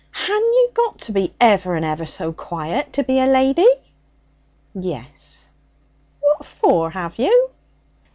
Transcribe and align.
'Han 0.09 0.41
you 0.41 0.71
got 0.73 0.97
to 0.97 1.11
be 1.11 1.31
ever 1.39 1.75
and 1.75 1.85
ever 1.85 2.07
so 2.07 2.33
quiet 2.33 2.91
to 2.91 3.03
be 3.03 3.19
a 3.19 3.27
lady?' 3.27 3.67
'Yes.' 4.73 5.47
'What 6.21 6.43
for 6.43 6.89
have 6.89 7.19
you?' 7.19 7.51